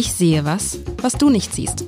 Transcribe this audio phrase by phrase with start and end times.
[0.00, 1.84] Ich sehe was, was du nicht siehst.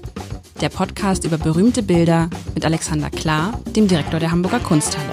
[0.61, 5.09] Der Podcast über berühmte Bilder mit Alexander Klar, dem Direktor der Hamburger Kunsthalle.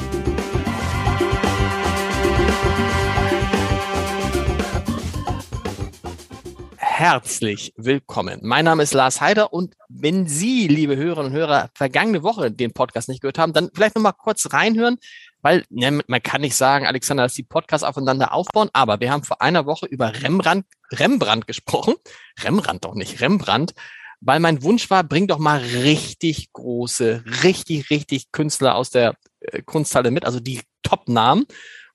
[6.75, 8.41] Herzlich willkommen.
[8.43, 12.73] Mein Name ist Lars Heider und wenn Sie, liebe Hörerinnen und Hörer, vergangene Woche den
[12.73, 14.97] Podcast nicht gehört haben, dann vielleicht noch mal kurz reinhören,
[15.41, 19.23] weil ja, man kann nicht sagen, Alexander, dass die Podcasts aufeinander aufbauen, aber wir haben
[19.23, 21.95] vor einer Woche über Rembrandt, Rembrandt gesprochen.
[22.41, 23.73] Rembrandt doch nicht, Rembrandt,
[24.21, 29.61] weil mein Wunsch war, bring doch mal richtig große, richtig, richtig Künstler aus der äh,
[29.61, 31.45] Kunsthalle mit, also die Top-Namen.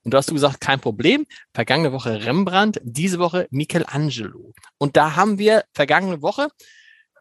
[0.02, 1.26] Und da hast du gesagt, kein Problem.
[1.54, 4.52] Vergangene Woche Rembrandt, diese Woche Michelangelo.
[4.79, 6.48] Und da haben wir vergangene Woche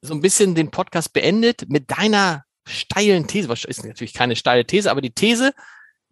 [0.01, 3.47] so ein bisschen den Podcast beendet mit deiner steilen These.
[3.47, 5.53] Was ist natürlich keine steile These, aber die These,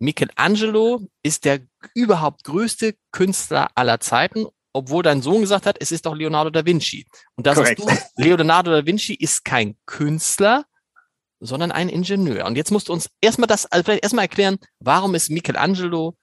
[0.01, 1.61] Michelangelo ist der
[1.93, 6.65] überhaupt größte Künstler aller Zeiten, obwohl dein Sohn gesagt hat, es ist doch Leonardo da
[6.65, 7.05] Vinci.
[7.35, 7.85] Und da sagst du,
[8.17, 10.65] Leonardo da Vinci ist kein Künstler,
[11.39, 12.45] sondern ein Ingenieur.
[12.45, 16.17] Und jetzt musst du uns erstmal das, also vielleicht erstmal erklären, warum ist Michelangelo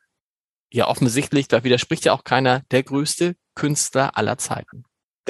[0.73, 4.85] ja offensichtlich, da widerspricht ja auch keiner, der größte Künstler aller Zeiten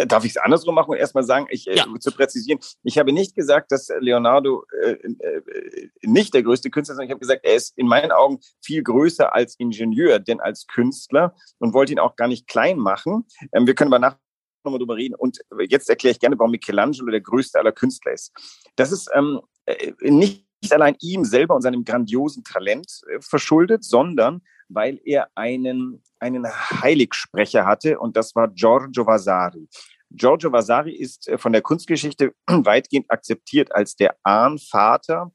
[0.07, 1.85] darf ich es andersrum machen und erstmal sagen, ich, äh, ja.
[1.85, 6.93] äh, zu präzisieren, ich habe nicht gesagt, dass Leonardo äh, äh, nicht der größte Künstler
[6.93, 10.41] ist, sondern ich habe gesagt, er ist in meinen Augen viel größer als Ingenieur, denn
[10.41, 13.27] als Künstler und wollte ihn auch gar nicht klein machen.
[13.53, 14.17] Ähm, wir können aber nach
[14.65, 15.15] nochmal drüber reden.
[15.15, 18.33] Und jetzt erkläre ich gerne, warum Michelangelo der größte aller Künstler ist.
[18.77, 24.43] Das ist ähm, äh, nicht allein ihm selber und seinem grandiosen Talent äh, verschuldet, sondern
[24.69, 29.69] weil er einen, einen Heiligsprecher hatte und das war Giorgio Vasari.
[30.11, 35.33] Giorgio Vasari ist äh, von der Kunstgeschichte weitgehend akzeptiert als der Ahnvater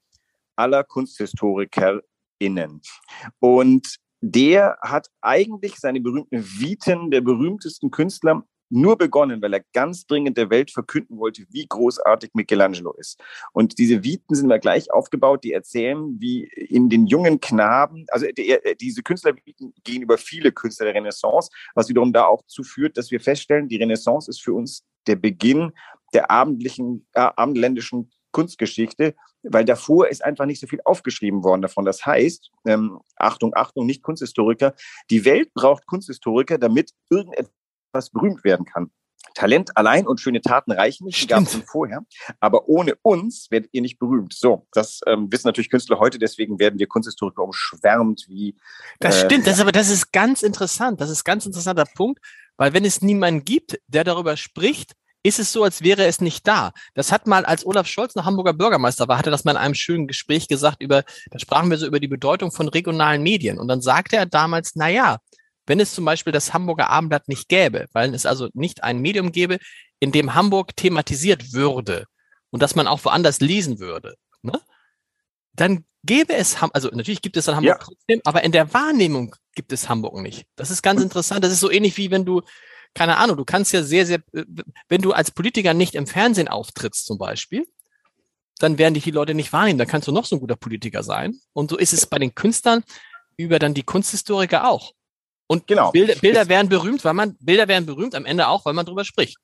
[0.55, 2.81] aller KunsthistorikerInnen.
[3.39, 10.05] Und der hat eigentlich seine berühmten Viten der berühmtesten Künstler nur begonnen, weil er ganz
[10.07, 13.21] dringend der Welt verkünden wollte, wie großartig Michelangelo ist.
[13.51, 18.25] Und diese Viten sind mir gleich aufgebaut, die erzählen, wie in den jungen Knaben, also
[18.25, 23.11] die, diese Künstlerviten gehen über viele Künstler der Renaissance, was wiederum da auch zuführt, dass
[23.11, 25.71] wir feststellen, die Renaissance ist für uns der Beginn
[26.13, 31.85] der abendlichen, äh, abendländischen Kunstgeschichte, weil davor ist einfach nicht so viel aufgeschrieben worden davon.
[31.85, 34.73] Das heißt, ähm, Achtung, Achtung, nicht Kunsthistoriker,
[35.11, 37.53] die Welt braucht Kunsthistoriker, damit irgendetwas
[37.93, 38.91] was berühmt werden kann.
[39.33, 42.01] Talent allein und schöne Taten reichen nicht, die gab es schon vorher.
[42.39, 44.33] Aber ohne uns werdet ihr nicht berühmt.
[44.33, 48.55] So, das ähm, wissen natürlich Künstler heute, deswegen werden wir Kunsthistoriker umschwärmt wie.
[48.99, 51.01] Das äh, stimmt, das ist aber das ist ganz interessant.
[51.01, 52.19] Das ist ein ganz interessanter Punkt,
[52.57, 54.93] weil wenn es niemanden gibt, der darüber spricht,
[55.23, 56.73] ist es so, als wäre es nicht da.
[56.95, 59.73] Das hat mal, als Olaf Scholz noch Hamburger Bürgermeister war, hatte das mal in einem
[59.73, 63.57] schönen Gespräch gesagt über, da sprachen wir so über die Bedeutung von regionalen Medien.
[63.57, 65.19] Und dann sagte er damals, na ja,
[65.65, 69.31] wenn es zum Beispiel das Hamburger Abendblatt nicht gäbe, weil es also nicht ein Medium
[69.31, 69.59] gäbe,
[69.99, 72.05] in dem Hamburg thematisiert würde
[72.49, 74.59] und dass man auch woanders lesen würde, ne?
[75.53, 77.85] dann gäbe es, also natürlich gibt es dann Hamburg ja.
[77.85, 80.45] trotzdem, aber in der Wahrnehmung gibt es Hamburg nicht.
[80.55, 81.43] Das ist ganz interessant.
[81.43, 82.41] Das ist so ähnlich wie wenn du,
[82.93, 84.21] keine Ahnung, du kannst ja sehr, sehr,
[84.89, 87.65] wenn du als Politiker nicht im Fernsehen auftrittst zum Beispiel,
[88.59, 89.79] dann werden dich die Leute nicht wahrnehmen.
[89.79, 91.39] Dann kannst du noch so ein guter Politiker sein.
[91.53, 92.83] Und so ist es bei den Künstlern
[93.35, 94.93] über dann die Kunsthistoriker auch.
[95.53, 95.91] Und genau.
[95.91, 99.05] Bilder, Bilder werden berühmt, weil man, Bilder werden berühmt am Ende auch, weil man drüber
[99.05, 99.37] spricht.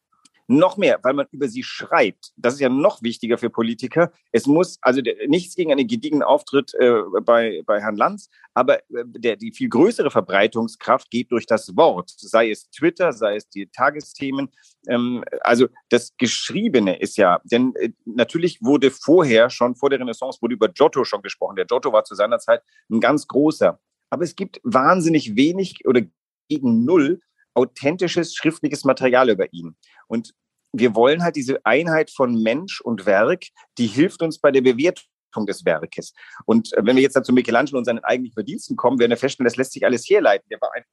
[0.47, 2.31] Noch mehr, weil man über sie schreibt.
[2.35, 4.11] Das ist ja noch wichtiger für Politiker.
[4.31, 8.79] Es muss, also der, nichts gegen einen gediegenen Auftritt äh, bei, bei Herrn Lanz, aber
[8.79, 13.47] äh, der, die viel größere Verbreitungskraft geht durch das Wort, sei es Twitter, sei es
[13.47, 14.49] die Tagesthemen.
[14.87, 20.41] Ähm, also das Geschriebene ist ja, denn äh, natürlich wurde vorher schon, vor der Renaissance,
[20.41, 21.57] wurde über Giotto schon gesprochen.
[21.57, 26.01] Der Giotto war zu seiner Zeit ein ganz großer aber es gibt wahnsinnig wenig oder
[26.49, 27.21] gegen null
[27.53, 29.75] authentisches schriftliches Material über ihn.
[30.07, 30.33] Und
[30.71, 33.45] wir wollen halt diese Einheit von Mensch und Werk,
[33.77, 36.13] die hilft uns bei der Bewertung des Werkes.
[36.45, 39.17] Und äh, wenn wir jetzt dann zu Michelangelo und seinen eigentlichen Verdiensten kommen, werden wir
[39.17, 40.47] feststellen, das lässt sich alles herleiten.
[40.49, 40.83] Der war ein,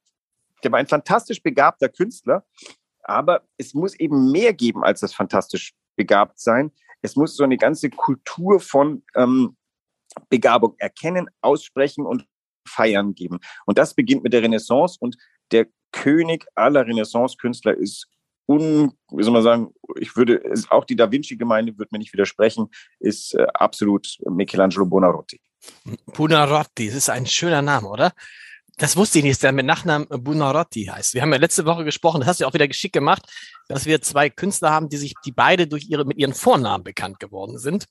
[0.63, 2.45] der war ein fantastisch begabter Künstler,
[3.03, 6.71] aber es muss eben mehr geben als das fantastisch begabt sein.
[7.01, 9.55] Es muss so eine ganze Kultur von ähm,
[10.29, 12.25] Begabung erkennen, aussprechen und
[12.67, 13.39] Feiern geben.
[13.65, 15.17] Und das beginnt mit der Renaissance und
[15.51, 18.07] der König aller Renaissance-Künstler ist
[18.47, 22.69] un, wie soll man sagen, ich würde, auch die Da Vinci-Gemeinde wird mir nicht widersprechen,
[22.99, 25.39] ist äh, absolut Michelangelo Buonarroti.
[26.13, 28.13] Buonarroti, das ist ein schöner Name, oder?
[28.77, 31.13] Das wusste ich nicht, dass der mit Nachnamen Buonarroti heißt.
[31.13, 33.23] Wir haben ja letzte Woche gesprochen, das hast du ja auch wieder geschickt gemacht,
[33.67, 37.19] dass wir zwei Künstler haben, die sich, die beide durch ihre, mit ihren Vornamen bekannt
[37.19, 37.87] geworden sind.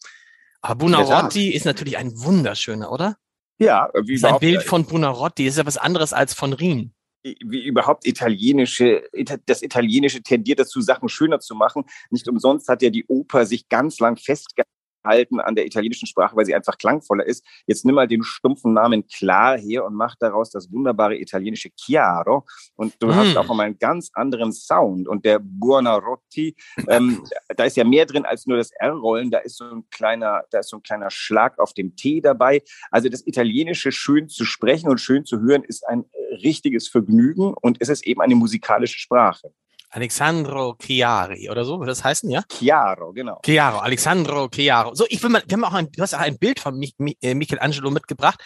[0.63, 3.17] Aber Buonarroti ist natürlich ein wunderschöner, oder?
[3.59, 6.93] Ja, wie Sein Bild von Buonarroti ist ja was anderes als von Rien.
[7.25, 9.03] wie überhaupt italienische,
[9.47, 11.85] das Italienische tendiert dazu, Sachen schöner zu machen.
[12.11, 14.76] Nicht umsonst hat ja die Oper sich ganz lang festgehalten
[15.07, 17.45] halten an der italienischen Sprache, weil sie einfach klangvoller ist.
[17.67, 22.45] Jetzt nimm mal den stumpfen Namen Klar her und mach daraus das wunderbare italienische Chiaro.
[22.75, 23.15] Und du mm.
[23.15, 25.09] hast auch mal einen ganz anderen Sound.
[25.09, 26.55] Und der Buonarroti,
[26.89, 27.25] ähm,
[27.57, 29.31] da ist ja mehr drin als nur das R-Rollen.
[29.31, 32.63] Da ist so ein kleiner, da ist so ein kleiner Schlag auf dem T dabei.
[32.91, 36.05] Also das Italienische schön zu sprechen und schön zu hören ist ein
[36.43, 39.53] richtiges Vergnügen und es ist eben eine musikalische Sprache.
[39.89, 42.43] Alexandro Chiari oder so, würde das heißen, ja?
[42.51, 43.41] Chiaro, genau.
[43.45, 44.95] Chiaro, Alexandro Chiaro.
[44.95, 46.81] So, ich will mal, wir haben auch ein, du hast auch ein Bild von
[47.21, 48.43] äh, Michelangelo mitgebracht.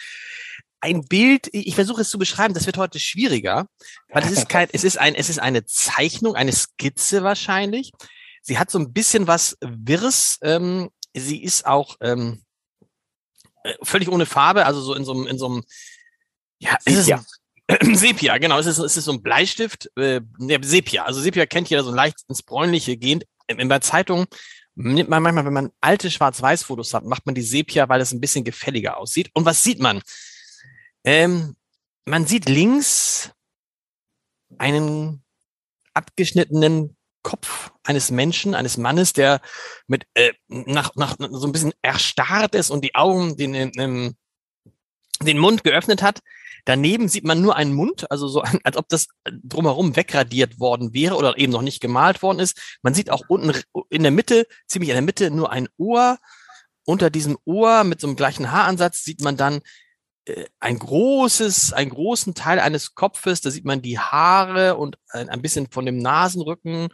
[0.79, 3.67] Ein Bild, ich versuche es zu beschreiben, das wird heute schwieriger,
[4.09, 7.91] weil es ist kein, es ist ein, es ist eine Zeichnung, eine Skizze wahrscheinlich.
[8.41, 10.39] Sie hat so ein bisschen was Wirres.
[10.41, 12.43] Ähm, sie ist auch ähm,
[13.63, 15.63] äh, völlig ohne Farbe, also so in so einem, in so einem,
[16.59, 17.23] ja, ist es ein,
[17.93, 18.59] Sepia, genau.
[18.59, 19.89] Es ist, es ist so ein Bleistift.
[19.95, 21.05] Äh, ne, Sepia.
[21.05, 23.25] Also Sepia kennt jeder so leicht ins Bräunliche gehend.
[23.47, 24.25] In der Zeitung
[24.75, 28.21] nimmt man manchmal, wenn man alte Schwarz-Weiß-Fotos hat, macht man die Sepia, weil es ein
[28.21, 29.29] bisschen gefälliger aussieht.
[29.33, 30.01] Und was sieht man?
[31.03, 31.55] Ähm,
[32.05, 33.31] man sieht links
[34.57, 35.23] einen
[35.93, 39.41] abgeschnittenen Kopf eines Menschen, eines Mannes, der
[39.87, 44.17] mit äh, nach, nach so ein bisschen erstarrt ist und die Augen den, den, den
[45.39, 46.19] Mund geöffnet hat.
[46.65, 51.15] Daneben sieht man nur einen Mund, also so, als ob das drumherum wegradiert worden wäre
[51.15, 52.77] oder eben noch nicht gemalt worden ist.
[52.81, 53.53] Man sieht auch unten
[53.89, 56.17] in der Mitte, ziemlich in der Mitte, nur ein Ohr.
[56.85, 59.61] Unter diesem Ohr mit so einem gleichen Haaransatz sieht man dann
[60.25, 63.41] äh, ein großes, einen großen Teil eines Kopfes.
[63.41, 66.89] Da sieht man die Haare und ein, ein bisschen von dem Nasenrücken,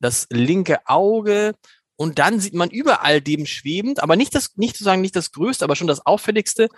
[0.00, 1.54] das linke Auge.
[1.96, 5.32] Und dann sieht man überall dem schwebend, aber nicht das, nicht zu sagen, nicht das
[5.32, 6.68] größte, aber schon das auffälligste,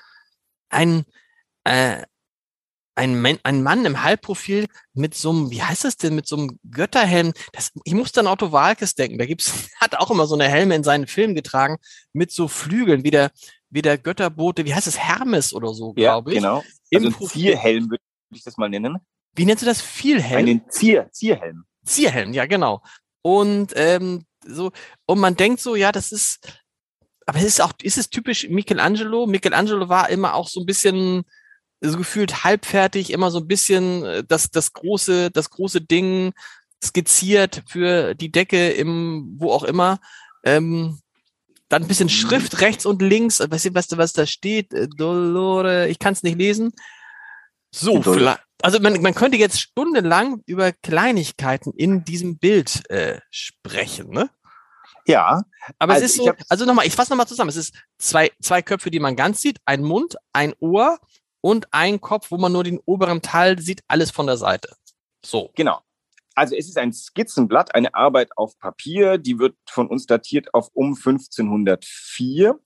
[0.75, 1.05] ein,
[1.65, 2.03] äh,
[2.95, 6.37] ein, Man, ein Mann im Halbprofil mit so einem, wie heißt das denn, mit so
[6.37, 7.33] einem Götterhelm.
[7.53, 9.19] Das, ich muss dann Otto Walkes denken.
[9.19, 11.79] Da gibt's, hat auch immer so eine Helme in seinen Filmen getragen
[12.13, 13.31] mit so Flügeln, wie der,
[13.71, 16.37] wie der Götterbote, wie heißt es, Hermes oder so, glaube ich.
[16.37, 16.63] Genau.
[16.93, 18.99] Also ein Zierhelm würde ich das mal nennen.
[19.35, 19.81] Wie nennst du das?
[19.81, 20.39] Vielhelm?
[20.39, 21.65] Einen Zier, Zierhelm.
[21.85, 22.83] Zierhelm, ja, genau.
[23.23, 24.71] Und ähm, so,
[25.07, 26.63] und man denkt so, ja, das ist,
[27.27, 29.27] aber es ist auch, ist es typisch Michelangelo?
[29.27, 31.25] Michelangelo war immer auch so ein bisschen,
[31.81, 36.33] so gefühlt halbfertig, immer so ein bisschen äh, das, das große, das große Ding
[36.83, 39.99] skizziert für die Decke im, wo auch immer.
[40.45, 41.01] Ähm,
[41.69, 42.11] dann ein bisschen mhm.
[42.11, 43.41] Schrift rechts und links.
[43.41, 44.73] Weißt du, was, was da steht?
[44.73, 46.73] Äh, Dolore, ich kann es nicht lesen.
[47.75, 48.41] So, vielleicht.
[48.63, 54.31] Also man, man könnte jetzt stundenlang über Kleinigkeiten in diesem Bild äh, sprechen, ne?
[55.07, 55.43] Ja.
[55.79, 57.51] Aber also es ist so, also nochmal, ich fasse nochmal zusammen.
[57.51, 60.99] Es ist zwei, zwei Köpfe, die man ganz sieht, ein Mund, ein Ohr
[61.41, 64.75] und ein Kopf, wo man nur den oberen Teil sieht, alles von der Seite.
[65.25, 65.51] So.
[65.55, 65.81] Genau.
[66.35, 70.69] Also es ist ein Skizzenblatt, eine Arbeit auf Papier, die wird von uns datiert auf
[70.75, 72.59] um 1504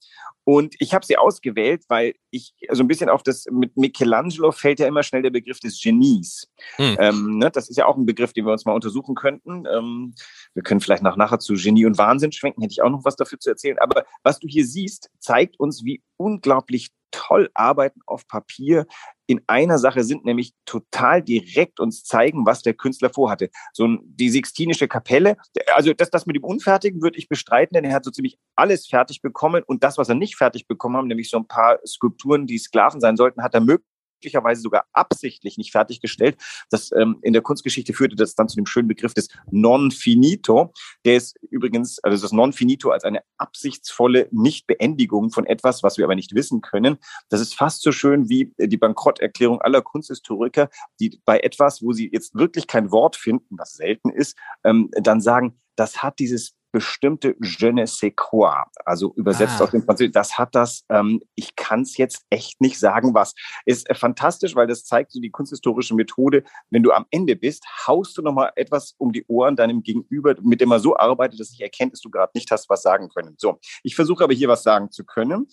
[0.51, 4.51] und ich habe sie ausgewählt, weil ich so also ein bisschen auf das, mit Michelangelo
[4.51, 6.47] fällt ja immer schnell der Begriff des Genies.
[6.77, 6.97] Hm.
[6.99, 9.65] Ähm, ne, das ist ja auch ein Begriff, den wir uns mal untersuchen könnten.
[9.71, 10.15] Ähm,
[10.55, 13.15] wir können vielleicht nach nachher zu Genie und Wahnsinn schwenken, hätte ich auch noch was
[13.15, 13.77] dafür zu erzählen.
[13.77, 18.85] Aber was du hier siehst, zeigt uns, wie unglaublich toll Arbeiten auf Papier
[19.27, 23.49] in einer Sache sind, nämlich total direkt uns zeigen, was der Künstler vorhatte.
[23.73, 25.37] So die Sixtinische Kapelle,
[25.75, 28.87] also das, das mit dem Unfertigen würde ich bestreiten, denn er hat so ziemlich alles
[28.87, 32.47] fertig bekommen und das, was er nicht fertig bekommen hat, nämlich so ein paar Skulpturen,
[32.47, 33.88] die Sklaven sein sollten, hat er möglich
[34.19, 36.37] möglicherweise sogar absichtlich nicht fertiggestellt.
[36.69, 40.73] Das ähm, in der Kunstgeschichte führte das dann zu dem schönen Begriff des non finito.
[41.05, 46.05] Der ist übrigens, also das non finito als eine absichtsvolle Nichtbeendigung von etwas, was wir
[46.05, 46.97] aber nicht wissen können.
[47.29, 52.09] Das ist fast so schön wie die Bankrotterklärung aller Kunsthistoriker, die bei etwas, wo sie
[52.11, 57.35] jetzt wirklich kein Wort finden, was selten ist, ähm, dann sagen, das hat dieses bestimmte
[57.41, 59.63] Je ne sais quoi, also übersetzt ah.
[59.63, 60.13] aus dem Französischen.
[60.13, 63.33] Das hat das, ähm, ich kann es jetzt echt nicht sagen, was.
[63.65, 66.43] Ist äh, fantastisch, weil das zeigt so die kunsthistorische Methode.
[66.69, 70.61] Wenn du am Ende bist, haust du nochmal etwas um die Ohren deinem Gegenüber, mit
[70.61, 73.35] dem er so arbeitet, dass ich erkennt, dass du gerade nicht hast was sagen können.
[73.37, 75.47] So, ich versuche aber hier was sagen zu können.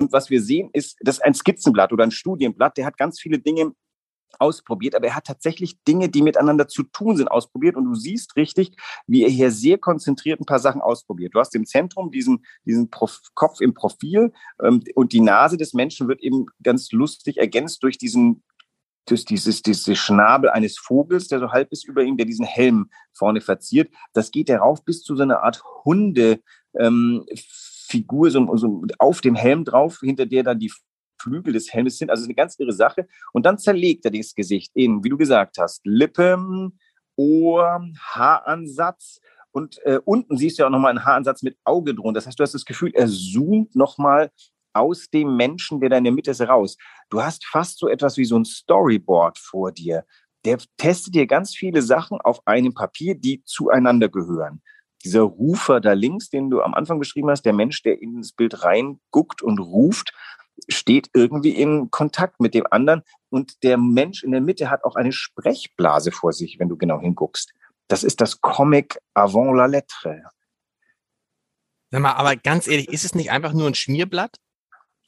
[0.00, 3.20] Und was wir sehen, ist, das ist ein Skizzenblatt oder ein Studienblatt, der hat ganz
[3.20, 3.72] viele Dinge
[4.40, 7.76] ausprobiert, aber er hat tatsächlich Dinge, die miteinander zu tun sind, ausprobiert.
[7.76, 8.76] Und du siehst richtig,
[9.06, 11.34] wie er hier sehr konzentriert ein paar Sachen ausprobiert.
[11.34, 15.74] Du hast im Zentrum diesen, diesen Prof Kopf im Profil ähm, und die Nase des
[15.74, 18.42] Menschen wird eben ganz lustig ergänzt durch diesen
[19.06, 22.88] durch dieses, dieses Schnabel eines Vogels, der so halb ist über ihm, der diesen Helm
[23.12, 23.92] vorne verziert.
[24.14, 26.40] Das geht darauf bis zu so einer Art Hunde,
[26.78, 30.72] ähm, Figur so, so auf dem Helm drauf, hinter der dann die
[31.24, 32.10] Flügel des Helmes sind.
[32.10, 33.06] Also eine ganz irre Sache.
[33.32, 36.78] Und dann zerlegt er das Gesicht in, wie du gesagt hast, Lippen,
[37.16, 39.20] Ohr, Haaransatz.
[39.50, 42.18] Und äh, unten siehst du ja auch nochmal einen Haaransatz mit Auge drunter.
[42.18, 44.30] Das heißt, du hast das Gefühl, er zoomt nochmal
[44.74, 46.76] aus dem Menschen, der da in der Mitte ist, raus.
[47.08, 50.04] Du hast fast so etwas wie so ein Storyboard vor dir.
[50.44, 54.60] Der testet dir ganz viele Sachen auf einem Papier, die zueinander gehören.
[55.04, 58.32] Dieser Rufer da links, den du am Anfang beschrieben hast, der Mensch, der in das
[58.32, 60.12] Bild reinguckt und ruft,
[60.68, 63.02] steht irgendwie in Kontakt mit dem anderen.
[63.30, 67.00] Und der Mensch in der Mitte hat auch eine Sprechblase vor sich, wenn du genau
[67.00, 67.52] hinguckst.
[67.88, 70.22] Das ist das Comic avant la lettre.
[71.90, 74.38] Sag mal, aber ganz ehrlich, ist es nicht einfach nur ein Schmierblatt?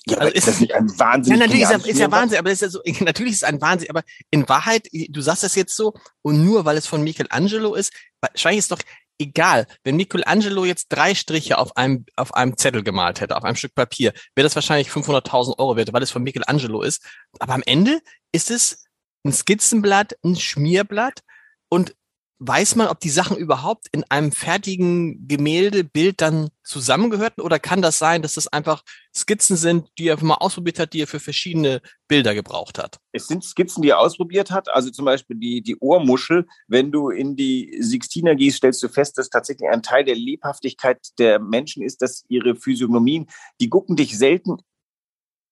[0.08, 1.34] Ja, also ist das nicht ein Wahnsinn?
[1.34, 3.60] Ja, natürlich ist, ja, ist ja Wahnsinn, aber ist ja so, natürlich ist es ein
[3.60, 7.74] Wahnsinn, aber in Wahrheit, du sagst das jetzt so, und nur weil es von Michelangelo
[7.74, 8.78] ist, wahrscheinlich ist doch
[9.18, 13.56] egal, wenn Michelangelo jetzt drei Striche auf einem, auf einem Zettel gemalt hätte, auf einem
[13.56, 17.04] Stück Papier, wäre das wahrscheinlich 500.000 Euro wert, weil es von Michelangelo ist.
[17.38, 18.00] Aber am Ende
[18.32, 18.84] ist es
[19.24, 21.20] ein Skizzenblatt, ein Schmierblatt
[21.68, 21.94] und
[22.38, 27.98] weiß man, ob die Sachen überhaupt in einem fertigen Gemäldebild dann zusammengehörten oder kann das
[27.98, 28.82] sein, dass das einfach
[29.14, 32.98] Skizzen sind, die er mal ausprobiert hat, die er für verschiedene Bilder gebraucht hat?
[33.12, 36.46] Es sind Skizzen, die er ausprobiert hat, also zum Beispiel die, die Ohrmuschel.
[36.68, 40.98] Wenn du in die Sixtina gehst, stellst du fest, dass tatsächlich ein Teil der Lebhaftigkeit
[41.18, 43.26] der Menschen ist, dass ihre Physiognomien,
[43.60, 44.58] die gucken dich selten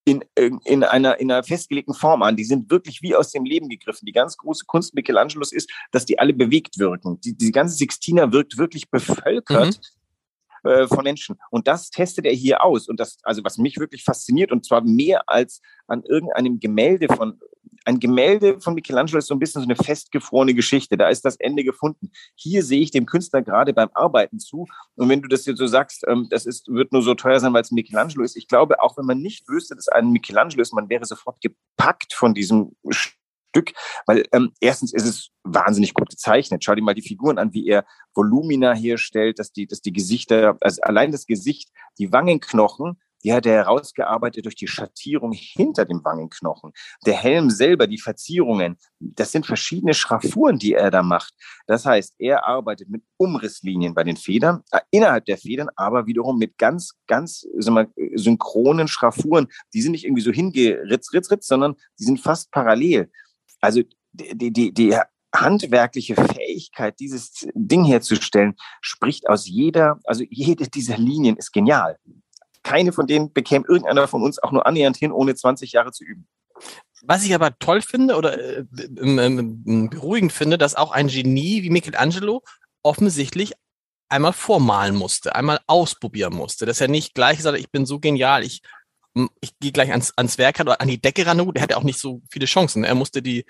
[0.04, 2.37] in, in, einer, in einer festgelegten Form an.
[2.37, 4.06] Die sind wirklich wie aus dem Leben gegriffen.
[4.06, 7.20] Die ganz große Kunst Michelangelos ist, dass die alle bewegt wirken.
[7.20, 9.78] Die, die ganze Sixtina wirkt wirklich bevölkert.
[9.78, 10.70] Mhm.
[10.70, 11.37] Äh, von Menschen.
[11.50, 12.88] Und das testet er hier aus.
[12.88, 17.38] Und das, also was mich wirklich fasziniert, und zwar mehr als an irgendeinem Gemälde von
[17.84, 20.96] ein Gemälde von Michelangelo ist so ein bisschen so eine festgefrorene Geschichte.
[20.96, 22.10] Da ist das Ende gefunden.
[22.34, 24.66] Hier sehe ich dem Künstler gerade beim Arbeiten zu.
[24.96, 27.52] Und wenn du das jetzt so sagst, ähm, das ist, wird nur so teuer sein,
[27.52, 28.36] weil es Michelangelo ist.
[28.36, 32.14] Ich glaube, auch wenn man nicht wüsste, dass ein Michelangelo ist, man wäre sofort gepackt
[32.14, 33.72] von diesem Stück,
[34.06, 36.64] weil ähm, erstens ist es wahnsinnig gut gezeichnet.
[36.64, 40.56] Schau dir mal die Figuren an, wie er Volumina herstellt, dass die, dass die Gesichter,
[40.60, 46.04] also allein das Gesicht, die Wangenknochen die hat er herausgearbeitet durch die Schattierung hinter dem
[46.04, 46.73] Wangenknochen.
[47.07, 51.33] Der Helm selber, die Verzierungen, das sind verschiedene Schraffuren, die er da macht.
[51.66, 56.38] Das heißt, er arbeitet mit Umrisslinien bei den Federn, äh, innerhalb der Federn, aber wiederum
[56.38, 59.49] mit ganz, ganz sagen wir, synchronen Schraffuren.
[59.73, 63.11] Die sind nicht irgendwie so hingeritzt, ritz, ritz, sondern die sind fast parallel.
[63.61, 64.97] Also die, die, die
[65.35, 71.99] handwerkliche Fähigkeit, dieses Ding herzustellen, spricht aus jeder, also jede dieser Linien ist genial
[72.64, 76.02] keine von denen bekäme irgendeiner von uns auch nur annähernd hin, ohne 20 Jahre zu
[76.02, 76.26] üben.
[77.02, 82.42] Was ich aber toll finde oder äh, beruhigend finde, dass auch ein Genie wie Michelangelo
[82.83, 83.52] offensichtlich
[84.09, 88.42] einmal vormalen musste, einmal ausprobieren musste, dass er nicht gleich sagt, ich bin so genial,
[88.42, 88.62] ich,
[89.40, 91.52] ich gehe gleich ans, ans Werk oder an die Decke ran.
[91.52, 92.85] Der hatte auch nicht so viele Chancen.
[92.85, 93.44] Er musste die,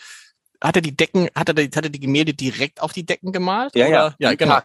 [0.61, 3.77] hat er die Decken, hat er, hat er die Gemälde direkt auf die Decken gemalt?
[3.77, 4.17] Ja, oder?
[4.19, 4.61] ja, ja, genau.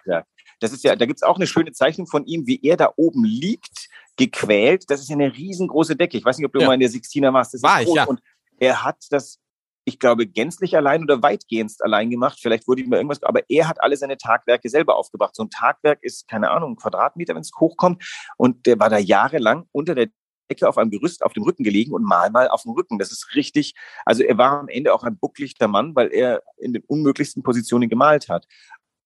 [0.59, 3.23] Das ist ja, da gibt's auch eine schöne Zeichnung von ihm, wie er da oben
[3.23, 4.89] liegt gequält.
[4.89, 6.17] Das ist ja eine riesengroße Decke.
[6.17, 6.67] Ich weiß nicht, ob du ja.
[6.67, 7.53] mal in der Sixtina warst.
[7.53, 8.03] Das War ich, ja.
[8.03, 8.19] Und
[8.59, 9.39] er hat das,
[9.85, 12.37] ich glaube, gänzlich allein oder weitgehend allein gemacht.
[12.41, 15.35] Vielleicht wurde ihm irgendwas, aber er hat alle seine Tagwerke selber aufgebracht.
[15.35, 18.03] So ein Tagwerk ist, keine Ahnung, ein Quadratmeter, wenn es hochkommt.
[18.37, 20.09] Und der war da jahrelang unter der
[20.51, 22.99] Decke auf einem Gerüst auf dem Rücken gelegen und mal mal auf dem Rücken.
[22.99, 23.73] Das ist richtig.
[24.05, 27.87] Also er war am Ende auch ein bucklichter Mann, weil er in den unmöglichsten Positionen
[27.87, 28.45] gemalt hat.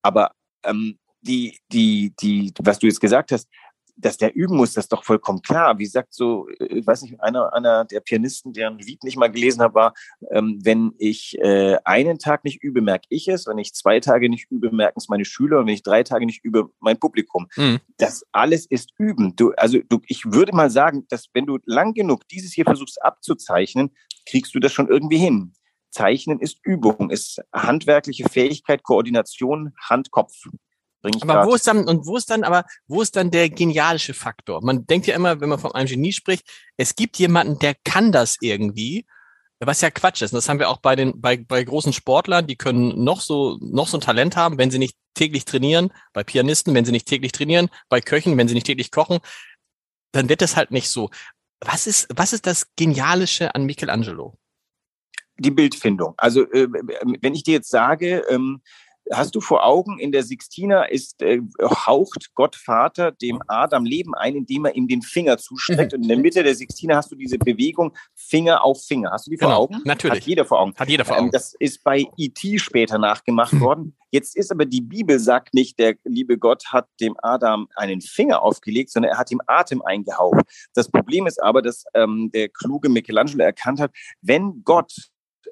[0.01, 0.31] Aber
[0.63, 3.47] ähm, die, die, die, was du jetzt gesagt hast,
[3.95, 5.77] dass der üben muss, das ist doch vollkommen klar.
[5.77, 9.31] Wie sagt so, äh, ich weiß nicht, einer, einer der Pianisten, deren Lied nicht mal
[9.31, 9.93] gelesen habe, war,
[10.31, 13.47] ähm, wenn ich äh, einen Tag nicht übe, merke ich es.
[13.47, 15.59] Wenn ich zwei Tage nicht übe, merken es meine Schüler.
[15.59, 17.47] Und wenn ich drei Tage nicht übe, mein Publikum.
[17.55, 17.79] Mhm.
[17.97, 19.35] Das alles ist Üben.
[19.35, 23.01] Du, also du, ich würde mal sagen, dass wenn du lang genug dieses hier versuchst
[23.01, 23.91] abzuzeichnen,
[24.25, 25.53] kriegst du das schon irgendwie hin.
[25.91, 30.33] Zeichnen ist Übung, ist handwerkliche Fähigkeit, Koordination, Hand, Kopf
[31.03, 34.63] aber wo ist dann, und wo ist dann, aber wo ist dann der genialische Faktor?
[34.63, 38.11] Man denkt ja immer, wenn man von einem Genie spricht, es gibt jemanden, der kann
[38.11, 39.05] das irgendwie,
[39.59, 40.31] was ja Quatsch ist.
[40.31, 43.57] Und das haben wir auch bei den, bei, bei großen Sportlern, die können noch so,
[43.61, 47.07] noch so ein Talent haben, wenn sie nicht täglich trainieren, bei Pianisten, wenn sie nicht
[47.07, 49.19] täglich trainieren, bei Köchen, wenn sie nicht täglich kochen,
[50.11, 51.09] dann wird das halt nicht so.
[51.59, 54.37] Was ist, was ist das Genialische an Michelangelo?
[55.37, 56.13] Die Bildfindung.
[56.17, 56.67] Also, äh,
[57.21, 58.61] wenn ich dir jetzt sage, ähm,
[59.11, 64.15] Hast du vor Augen, in der Sixtina ist, äh, haucht Gott Vater dem Adam Leben
[64.15, 65.91] ein, indem er ihm den Finger zustreckt.
[65.91, 65.97] Mhm.
[65.97, 69.11] Und in der Mitte der Sixtina hast du diese Bewegung Finger auf Finger.
[69.11, 69.81] Hast du die vor genau, Augen?
[69.83, 70.21] Natürlich.
[70.21, 70.73] Hat jeder vor Augen.
[70.75, 71.25] Hat jeder vor Augen.
[71.25, 72.59] Ähm, das ist bei E.T.
[72.59, 73.59] später nachgemacht mhm.
[73.61, 73.97] worden.
[74.13, 78.43] Jetzt ist aber die Bibel sagt nicht, der liebe Gott hat dem Adam einen Finger
[78.43, 80.43] aufgelegt, sondern er hat ihm Atem eingehaucht.
[80.75, 83.91] Das Problem ist aber, dass ähm, der kluge Michelangelo erkannt hat,
[84.21, 84.93] wenn Gott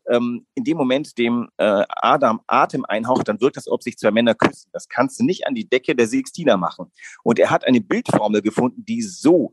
[0.10, 4.12] ähm, in dem Moment dem äh, Adam Atem einhaucht, dann wirkt das, ob sich zwei
[4.12, 4.70] Männer küssen.
[4.74, 6.92] Das kannst du nicht an die Decke der Sixtina machen.
[7.24, 9.52] Und er hat eine Bildformel gefunden, die so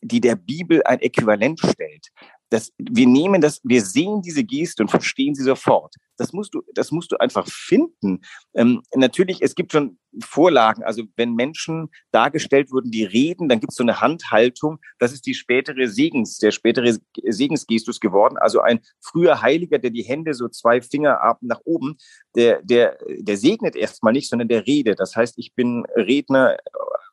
[0.00, 2.08] die der Bibel ein Äquivalent stellt
[2.50, 5.94] das, wir nehmen das, wir sehen diese Geste und verstehen sie sofort.
[6.16, 8.20] Das musst du, das musst du einfach finden.
[8.54, 10.82] Ähm, natürlich, es gibt schon Vorlagen.
[10.82, 14.78] Also wenn Menschen dargestellt wurden, die reden, dann gibt es so eine Handhaltung.
[14.98, 18.36] Das ist die spätere Segens, der spätere Segensgestus geworden.
[18.38, 21.96] Also ein früher Heiliger, der die Hände so zwei Finger ab nach oben,
[22.34, 24.98] der, der, der segnet erstmal nicht, sondern der redet.
[24.98, 26.56] Das heißt, ich bin Redner,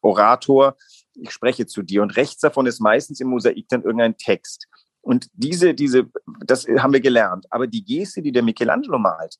[0.01, 0.77] Orator,
[1.13, 2.01] ich spreche zu dir.
[2.01, 4.68] Und rechts davon ist meistens im Mosaik dann irgendein Text.
[5.05, 6.09] Und diese, diese,
[6.45, 7.45] das haben wir gelernt.
[7.51, 9.35] Aber die Geste, die der Michelangelo malt,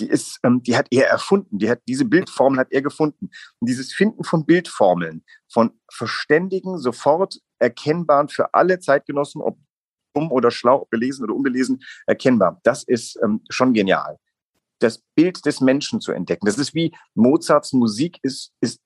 [0.00, 1.56] die ist, ähm, die hat er erfunden.
[1.58, 3.30] Die hat, diese Bildformel hat er gefunden.
[3.60, 9.56] Und dieses Finden von Bildformeln, von verständigen, sofort erkennbaren für alle Zeitgenossen, ob
[10.14, 12.60] dumm oder schlau, ob belesen oder unbelesen, erkennbar.
[12.64, 14.18] Das ist ähm, schon genial.
[14.80, 16.46] Das Bild des Menschen zu entdecken.
[16.46, 18.80] Das ist wie Mozarts Musik ist, ist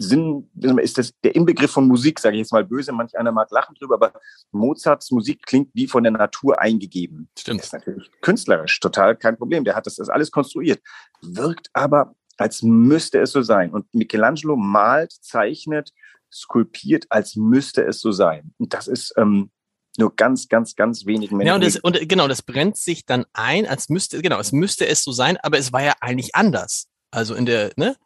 [0.00, 0.48] Sinn,
[0.80, 3.74] ist das der Inbegriff von Musik, sage ich jetzt mal böse, manch einer mag lachen
[3.74, 4.12] drüber, aber
[4.52, 7.28] Mozarts Musik klingt wie von der Natur eingegeben.
[7.36, 7.60] Stimmt.
[7.60, 9.64] Das ist natürlich künstlerisch total kein Problem.
[9.64, 10.80] Der hat das, das alles konstruiert.
[11.20, 13.72] Wirkt aber, als müsste es so sein.
[13.72, 15.92] Und Michelangelo malt, zeichnet,
[16.32, 18.54] skulpiert, als müsste es so sein.
[18.58, 19.50] Und das ist ähm,
[19.96, 21.48] nur ganz, ganz, ganz wenigen Menschen.
[21.48, 24.86] Ja, und, das, und genau, das brennt sich dann ein, als müsste, genau, es müsste
[24.86, 26.86] es so sein, aber es war ja eigentlich anders.
[27.10, 27.96] Also in der, ne?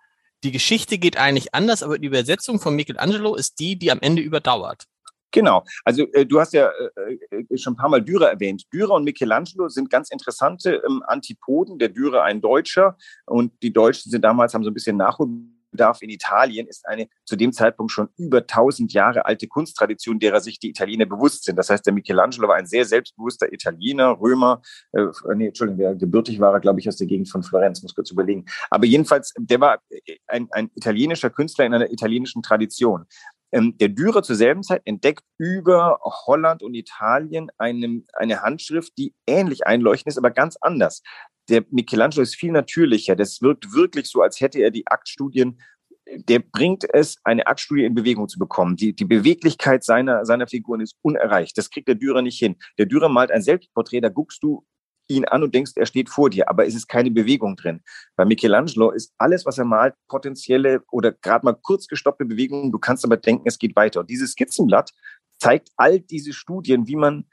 [0.43, 4.23] Die Geschichte geht eigentlich anders, aber die Übersetzung von Michelangelo ist die, die am Ende
[4.23, 4.85] überdauert.
[5.33, 5.65] Genau.
[5.85, 8.65] Also äh, du hast ja äh, äh, schon ein paar Mal Dürer erwähnt.
[8.73, 11.79] Dürer und Michelangelo sind ganz interessante ähm, Antipoden.
[11.79, 16.03] Der Dürer ein Deutscher und die Deutschen sind damals haben so ein bisschen Nachholbedarf darf
[16.03, 20.59] in Italien, ist eine zu dem Zeitpunkt schon über 1000 Jahre alte Kunsttradition, derer sich
[20.59, 21.57] die Italiener bewusst sind.
[21.57, 24.63] Das heißt, der Michelangelo war ein sehr selbstbewusster Italiener, Römer,
[24.93, 28.45] äh, nee, Entschuldigung, gebürtig war glaube ich, aus der Gegend von Florenz, muss kurz überlegen.
[28.71, 29.81] Aber jedenfalls, der war
[30.27, 33.07] ein, ein italienischer Künstler in einer italienischen Tradition.
[33.55, 39.15] Ähm, der Dürer zur selben Zeit entdeckt über Holland und Italien eine, eine Handschrift, die
[39.27, 41.03] ähnlich einleuchtend ist, aber ganz anders
[41.49, 43.17] der Michelangelo ist viel natürlicher.
[43.17, 45.61] Das wirkt wirklich so, als hätte er die Aktstudien
[46.07, 48.77] der bringt es, eine Aktstudie in Bewegung zu bekommen.
[48.77, 51.57] Die, die Beweglichkeit seiner, seiner Figuren ist unerreicht.
[51.57, 52.57] Das kriegt der Dürer nicht hin.
[52.79, 54.65] Der Dürer malt ein Selbstporträt, da guckst du
[55.09, 57.83] ihn an und denkst, er steht vor dir, aber es ist keine Bewegung drin.
[58.17, 62.73] Bei Michelangelo ist alles, was er malt, potenzielle oder gerade mal kurz gestoppte Bewegungen.
[62.73, 64.01] Du kannst aber denken, es geht weiter.
[64.01, 64.93] Und dieses Skizzenblatt
[65.39, 67.27] zeigt all diese Studien, wie man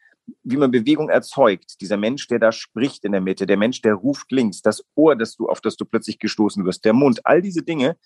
[0.44, 1.82] wie man Bewegung erzeugt.
[1.82, 5.16] Dieser Mensch, der da spricht in der Mitte, der Mensch, der ruft links, das Ohr,
[5.16, 7.98] das du, auf das du plötzlich gestoßen wirst, der Mund, all diese Dinge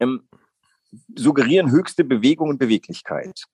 [0.00, 0.28] ähm,
[1.14, 3.44] suggerieren höchste Bewegung und Beweglichkeit.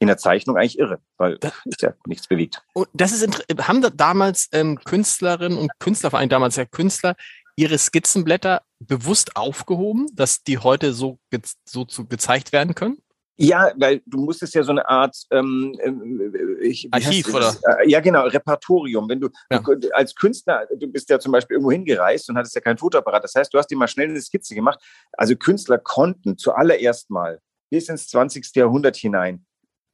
[0.00, 2.62] In der Zeichnung eigentlich irre, weil das, ist ja nichts bewegt.
[2.74, 7.14] Und das ist haben da damals ähm, Künstlerinnen und Künstler, vor allem damals ja Künstler,
[7.56, 11.18] ihre Skizzenblätter bewusst aufgehoben, dass die heute so,
[11.64, 12.98] so zu gezeigt werden können?
[13.36, 18.00] Ja, weil du musstest ja so eine Art ähm, äh, ich, Archiv oder äh, ja
[18.00, 19.08] genau Repertorium.
[19.08, 19.58] Wenn du, ja.
[19.58, 23.24] du, als Künstler, du bist ja zum Beispiel irgendwo hingereist und hattest ja kein Fotoapparat.
[23.24, 24.78] Das heißt, du hast dir mal schnell eine Skizze gemacht.
[25.12, 28.54] Also Künstler konnten zuallererst mal bis ins 20.
[28.54, 29.44] Jahrhundert hinein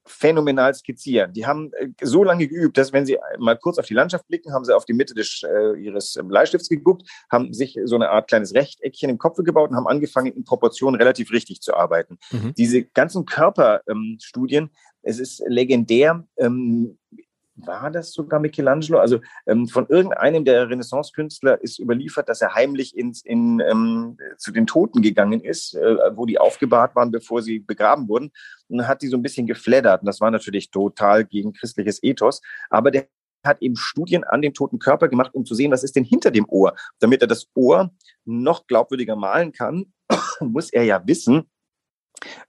[0.06, 1.32] phänomenal skizzieren.
[1.32, 4.52] Die haben äh, so lange geübt, dass wenn sie mal kurz auf die Landschaft blicken,
[4.52, 8.10] haben sie auf die Mitte des, äh, ihres ähm, Bleistifts geguckt, haben sich so eine
[8.10, 12.18] Art kleines Rechteckchen im Kopf gebaut und haben angefangen, in Proportionen relativ richtig zu arbeiten.
[12.30, 12.54] Mhm.
[12.56, 14.70] Diese ganzen Körperstudien, ähm,
[15.02, 16.98] es ist legendär, ähm,
[17.66, 18.98] war das sogar Michelangelo?
[18.98, 24.52] Also ähm, von irgendeinem der Renaissance-Künstler ist überliefert, dass er heimlich ins, in, ähm, zu
[24.52, 28.30] den Toten gegangen ist, äh, wo die aufgebahrt waren, bevor sie begraben wurden,
[28.68, 30.02] und hat die so ein bisschen gefleddert.
[30.02, 32.40] Und das war natürlich total gegen christliches Ethos.
[32.68, 33.08] Aber der
[33.44, 36.30] hat eben Studien an dem toten Körper gemacht, um zu sehen, was ist denn hinter
[36.30, 36.74] dem Ohr.
[36.98, 37.90] Damit er das Ohr
[38.24, 39.92] noch glaubwürdiger malen kann,
[40.40, 41.50] muss er ja wissen,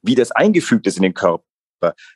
[0.02, 1.46] wie das eingefügt ist in den Körper.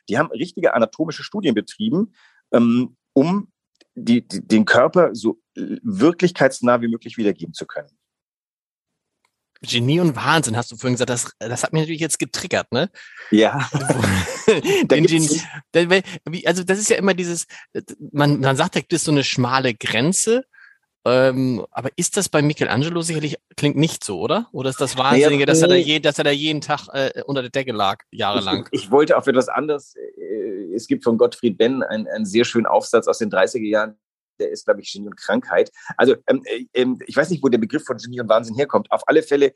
[0.08, 2.14] Die haben richtige anatomische Studien betrieben,
[2.52, 3.52] ähm, um
[3.94, 7.90] die, die, den Körper so wirklichkeitsnah wie möglich wiedergeben zu können.
[9.62, 11.10] Genie und Wahnsinn, hast du vorhin gesagt.
[11.10, 12.90] Das, das hat mich natürlich jetzt getriggert, ne?
[13.30, 13.68] Ja.
[14.88, 17.46] Genie, also das ist ja immer dieses,
[18.12, 20.44] man, man sagt, das ist so eine schmale Grenze.
[21.06, 24.48] Ähm, aber ist das bei Michelangelo sicherlich, klingt nicht so, oder?
[24.50, 27.22] Oder ist das Wahnsinnige, naja, dass, er da je, dass er da jeden Tag äh,
[27.26, 28.68] unter der Decke lag, jahrelang?
[28.72, 29.94] Ich, ich, wollte auf etwas anderes.
[29.94, 33.96] Äh, es gibt von Gottfried Benn einen, einen sehr schönen Aufsatz aus den 30er Jahren,
[34.40, 35.70] der ist, glaube ich, Genie und Krankheit.
[35.96, 38.90] Also ähm, äh, ähm, ich weiß nicht, wo der Begriff von Genie und Wahnsinn herkommt.
[38.90, 39.52] Auf alle Fälle,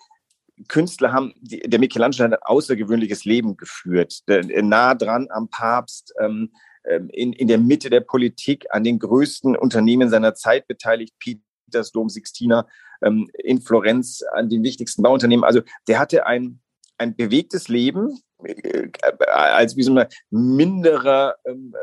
[0.69, 6.15] Künstler haben, die, der Michelangelo hat ein außergewöhnliches Leben geführt, der, nah dran am Papst,
[6.21, 6.53] ähm,
[6.85, 12.67] in, in der Mitte der Politik, an den größten Unternehmen seiner Zeit beteiligt, Petersdom, Sixtina,
[13.03, 15.45] ähm, in Florenz, an den wichtigsten Bauunternehmen.
[15.45, 16.61] Also der hatte ein,
[16.99, 18.89] ein bewegtes Leben, äh,
[19.27, 21.75] als wie so ein minderer ähm,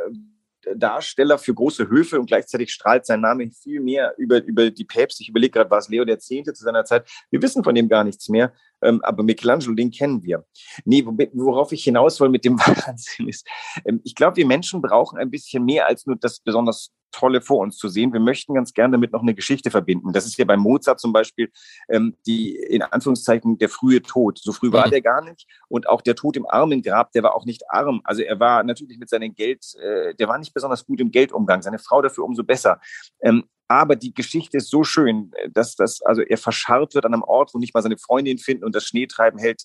[0.76, 5.24] Darsteller für große Höfe und gleichzeitig strahlt sein Name viel mehr über, über die Päpste.
[5.24, 7.10] Ich überlege gerade, war es Leo der Zehnte zu seiner Zeit?
[7.30, 8.54] Wir wissen von dem gar nichts mehr.
[8.82, 10.46] Ähm, aber Michelangelo, den kennen wir.
[10.86, 11.04] Nee,
[11.34, 13.48] worauf ich hinaus will mit dem Wahnsinn ist,
[13.86, 17.60] ähm, ich glaube, wir Menschen brauchen ein bisschen mehr als nur das besonders Tolle vor
[17.60, 18.14] uns zu sehen.
[18.14, 20.14] Wir möchten ganz gerne damit noch eine Geschichte verbinden.
[20.14, 21.52] Das ist ja bei Mozart zum Beispiel
[21.90, 24.40] ähm, die, in Anführungszeichen, der frühe Tod.
[24.40, 24.92] So früh war mhm.
[24.92, 25.48] der gar nicht.
[25.68, 28.02] Und auch der Tod im Armengrab, der war auch nicht arm.
[28.04, 31.62] Also er war natürlich mit seinem Geld, äh, der war nicht besonders gut im Geldumgang.
[31.62, 32.80] Seine Frau dafür umso besser.
[33.22, 37.24] Ähm, aber die Geschichte ist so schön, dass das, also er verscharrt wird an einem
[37.24, 39.64] Ort, wo nicht mal seine Freundin finden und das Schneetreiben hält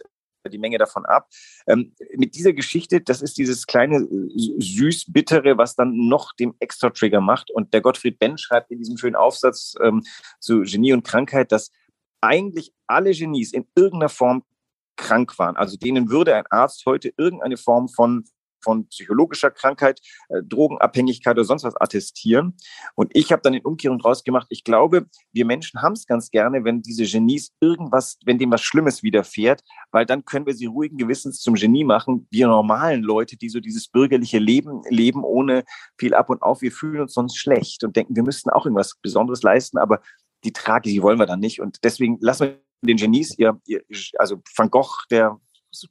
[0.50, 1.28] die Menge davon ab.
[1.66, 4.06] Ähm, mit dieser Geschichte, das ist dieses kleine
[4.58, 7.50] süß-bittere, was dann noch dem Extra-Trigger macht.
[7.50, 10.02] Und der Gottfried Benn schreibt in diesem schönen Aufsatz ähm,
[10.40, 11.70] zu Genie und Krankheit, dass
[12.20, 14.44] eigentlich alle Genies in irgendeiner Form
[14.96, 15.56] krank waren.
[15.56, 18.24] Also denen würde ein Arzt heute irgendeine Form von
[18.62, 22.56] von psychologischer Krankheit, äh, Drogenabhängigkeit oder sonst was attestieren.
[22.94, 26.30] Und ich habe dann den Umkehrung draus gemacht, ich glaube, wir Menschen haben es ganz
[26.30, 30.66] gerne, wenn diese Genies irgendwas, wenn dem was Schlimmes widerfährt, weil dann können wir sie
[30.66, 32.26] ruhigen Gewissens zum Genie machen.
[32.30, 35.64] Wir normalen Leute, die so dieses bürgerliche Leben leben ohne
[35.98, 38.96] viel ab und auf, wir fühlen uns sonst schlecht und denken, wir müssten auch irgendwas
[39.02, 40.00] Besonderes leisten, aber
[40.44, 41.60] die Tragik, die wollen wir dann nicht.
[41.60, 43.82] Und deswegen lassen wir den Genies, ihr, ihr,
[44.18, 45.38] also Van Gogh, der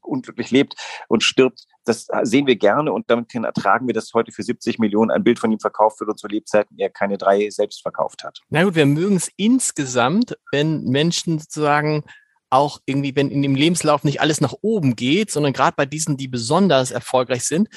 [0.01, 0.75] unglücklich lebt
[1.07, 5.11] und stirbt, das sehen wir gerne und damit ertragen wir, dass heute für 70 Millionen
[5.11, 8.41] ein Bild von ihm verkauft wird und zu Lebzeiten er keine drei selbst verkauft hat.
[8.49, 12.03] Na gut, wir mögen es insgesamt, wenn Menschen sozusagen
[12.51, 16.17] auch irgendwie, wenn in dem Lebenslauf nicht alles nach oben geht, sondern gerade bei diesen,
[16.17, 17.69] die besonders erfolgreich sind,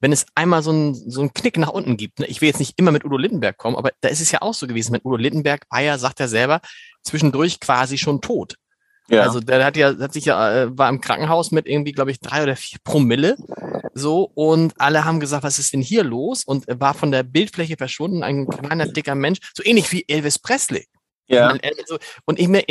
[0.00, 2.20] wenn es einmal so einen so einen Knick nach unten gibt.
[2.20, 2.26] Ne?
[2.26, 4.54] Ich will jetzt nicht immer mit Udo Lindenberg kommen, aber da ist es ja auch
[4.54, 4.92] so gewesen.
[4.92, 6.60] Mit Udo Lindenberg war ja, sagt er selber,
[7.02, 8.56] zwischendurch quasi schon tot.
[9.10, 9.22] Ja.
[9.22, 12.20] Also der hat ja, hat sich ja, äh, war im Krankenhaus mit irgendwie, glaube ich,
[12.20, 13.36] drei oder vier Promille.
[13.92, 16.44] So, und alle haben gesagt, was ist denn hier los?
[16.44, 20.38] Und er war von der Bildfläche verschwunden, ein kleiner, dicker Mensch, so ähnlich wie Elvis
[20.38, 20.86] Presley.
[21.26, 21.56] Ja.
[22.24, 22.64] Und ich mir,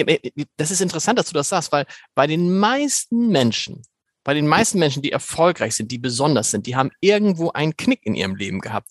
[0.58, 3.84] das ist interessant, dass du das sagst, weil bei den meisten Menschen,
[4.24, 8.06] bei den meisten Menschen, die erfolgreich sind, die besonders sind, die haben irgendwo einen Knick
[8.06, 8.90] in ihrem Leben gehabt.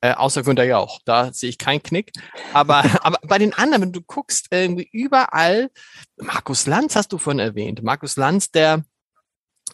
[0.00, 1.00] Äh, außer Günther Jauch.
[1.04, 2.12] Da sehe ich keinen Knick.
[2.52, 5.70] Aber, aber bei den anderen, wenn du guckst, irgendwie überall,
[6.16, 7.82] Markus Lanz hast du vorhin erwähnt.
[7.82, 8.84] Markus Lanz, der,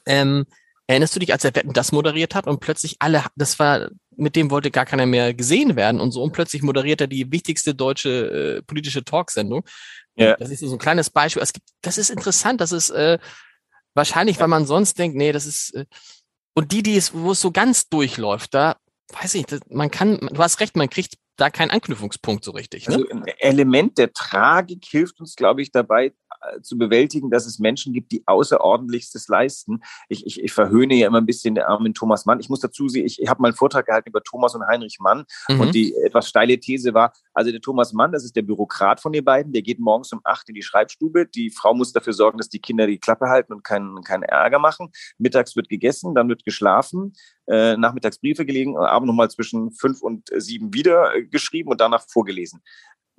[0.06, 0.46] ähm,
[0.86, 4.50] erinnerst du dich, als er das moderiert hat und plötzlich alle, das war, mit dem
[4.50, 8.58] wollte gar keiner mehr gesehen werden und so und plötzlich moderiert er die wichtigste deutsche
[8.58, 9.64] äh, politische Talksendung.
[10.16, 10.36] Ja.
[10.36, 11.42] Das ist so ein kleines Beispiel.
[11.42, 13.18] Es gibt, das ist interessant, das ist, äh,
[13.94, 15.74] Wahrscheinlich, weil man sonst denkt, nee, das ist.
[15.74, 15.87] Äh,
[16.55, 18.76] und die, die es, wo es so ganz durchläuft, da
[19.12, 22.88] weiß ich, man kann, du hast recht, man kriegt da keinen Anknüpfungspunkt so richtig.
[22.88, 22.96] Ne?
[22.96, 26.12] Also ein Element der Tragik hilft uns, glaube ich, dabei,
[26.62, 29.81] zu bewältigen, dass es Menschen gibt, die Außerordentlichstes leisten.
[30.09, 32.40] Ich, ich, ich verhöhne ja immer ein bisschen den armen Thomas Mann.
[32.40, 34.98] Ich muss dazu sehen, ich, ich habe mal einen Vortrag gehalten über Thomas und Heinrich
[35.00, 35.61] Mann mhm.
[35.61, 39.12] und die etwas steile These war, also der Thomas Mann, das ist der Bürokrat von
[39.12, 41.26] den beiden, der geht morgens um acht in die Schreibstube.
[41.26, 44.59] Die Frau muss dafür sorgen, dass die Kinder die Klappe halten und keinen, keinen Ärger
[44.59, 44.90] machen.
[45.18, 47.12] Mittags wird gegessen, dann wird geschlafen,
[47.46, 52.05] äh, nachmittags Briefe gelegen, abends nochmal zwischen fünf und sieben wieder äh, geschrieben und danach
[52.09, 52.62] vorgelesen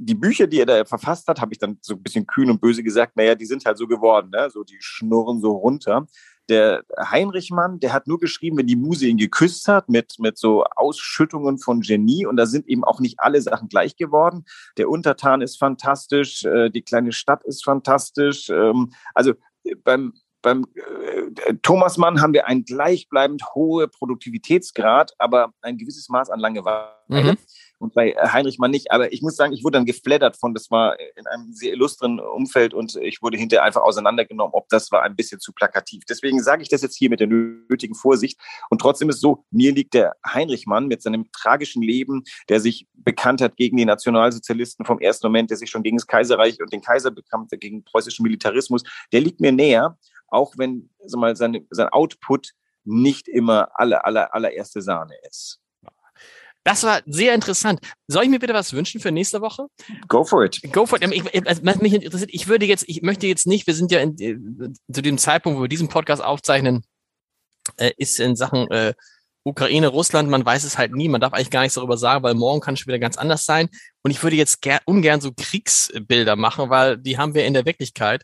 [0.04, 2.60] die Bücher, die er da verfasst hat, habe ich dann so ein bisschen kühn und
[2.60, 4.50] böse gesagt, naja, die sind halt so geworden, ne?
[4.50, 6.08] so die schnurren so runter.
[6.50, 10.40] Der Heinrich Mann, der hat nur geschrieben, wenn die Muse ihn geküsst hat, mit, mit
[10.40, 12.26] so Ausschüttungen von Genie.
[12.26, 14.44] Und da sind eben auch nicht alle Sachen gleich geworden.
[14.78, 18.50] Der Untertan ist fantastisch, äh, die kleine Stadt ist fantastisch.
[18.50, 19.34] Ähm, also
[19.64, 26.10] äh, beim, beim äh, Thomas Mann haben wir einen gleichbleibend hohen Produktivitätsgrad, aber ein gewisses
[26.10, 26.96] Maß an Langeweile.
[27.08, 27.38] Mhm
[27.82, 28.92] und bei Heinrich Mann nicht.
[28.92, 32.20] Aber ich muss sagen, ich wurde dann geflattert von, das war in einem sehr illustren
[32.20, 36.04] Umfeld und ich wurde hinterher einfach auseinandergenommen, ob das war ein bisschen zu plakativ.
[36.08, 38.40] Deswegen sage ich das jetzt hier mit der nötigen Vorsicht.
[38.70, 42.60] Und trotzdem ist es so, mir liegt der Heinrich Mann mit seinem tragischen Leben, der
[42.60, 46.60] sich bekannt hat gegen die Nationalsozialisten vom ersten Moment, der sich schon gegen das Kaiserreich
[46.62, 49.98] und den Kaiser bekannte, gegen preußischen Militarismus, der liegt mir näher,
[50.32, 52.52] auch wenn sag mal, seine, sein Output
[52.84, 55.60] nicht immer aller, aller, allererste Sahne ist.
[56.64, 57.80] Das war sehr interessant.
[58.08, 59.66] Soll ich mir bitte was wünschen für nächste Woche?
[60.08, 60.62] Go for it.
[60.72, 61.12] Go for it.
[61.12, 64.20] Ich, also, mich interessiert, ich würde jetzt, ich möchte jetzt nicht, wir sind ja in,
[64.20, 64.38] äh,
[64.94, 66.84] zu dem Zeitpunkt, wo wir diesen Podcast aufzeichnen,
[67.78, 68.94] äh, ist in Sachen äh,
[69.44, 72.36] Ukraine, Russland, man weiß es halt nie, man darf eigentlich gar nichts darüber sagen, weil
[72.36, 73.70] morgen kann es schon wieder ganz anders sein.
[74.04, 77.66] Und ich würde jetzt ger ungern so Kriegsbilder machen, weil die haben wir in der
[77.66, 78.24] Wirklichkeit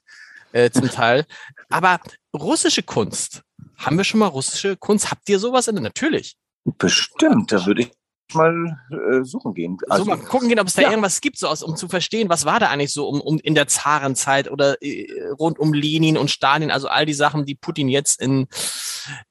[0.58, 1.26] äh, zum Teil.
[1.70, 2.00] Aber
[2.34, 3.44] russische Kunst,
[3.78, 5.12] haben wir schon mal russische Kunst?
[5.12, 5.68] Habt ihr sowas?
[5.68, 6.36] Natürlich.
[6.66, 7.92] Bestimmt, da würde ich
[8.34, 9.78] mal äh, suchen gehen.
[9.90, 10.90] Also, so mal gucken gehen, ob es da ja.
[10.90, 13.56] irgendwas gibt, so aus, um zu verstehen, was war da eigentlich so um, um in
[13.56, 15.08] der Zarenzeit oder äh,
[15.40, 18.48] rund um Lenin und Stalin, also all die Sachen, die Putin jetzt in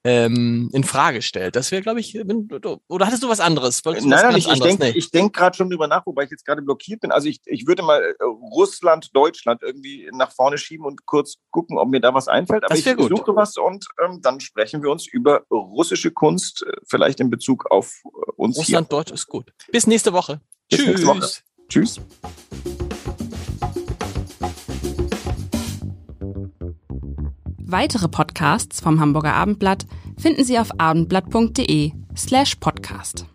[0.04, 1.56] ähm, in Frage stellt.
[1.56, 2.18] Das wäre, glaube ich,
[2.88, 3.84] oder hattest du was anderes?
[3.84, 5.04] Wolltest nein, nein, ich, ich denke nee.
[5.12, 7.12] denk gerade schon drüber nach, wobei ich jetzt gerade blockiert bin.
[7.12, 11.78] Also ich, ich würde mal äh, Russland, Deutschland irgendwie nach vorne schieben und kurz gucken,
[11.78, 12.64] ob mir da was einfällt.
[12.64, 13.08] Aber ich gut.
[13.08, 17.70] suche was und ähm, dann sprechen wir uns über russische Kunst, äh, vielleicht in Bezug
[17.70, 18.85] auf äh, uns Russland, hier.
[18.86, 19.52] Deutsch ist gut.
[19.70, 20.40] Bis nächste Woche.
[20.70, 20.88] Bis Tschüss.
[20.88, 21.28] Nächste Woche.
[21.68, 22.00] Tschüss.
[27.68, 33.26] Weitere Podcasts vom Hamburger Abendblatt finden Sie auf abendblatt.de slash podcast.